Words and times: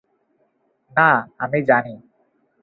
না, 0.91 1.09
আমি 1.37 1.59
জানি। 1.61 1.95